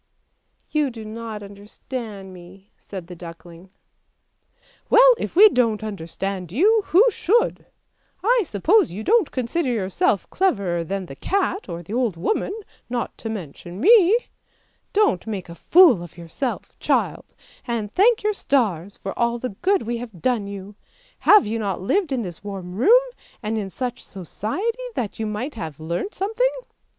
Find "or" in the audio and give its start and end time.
11.69-11.83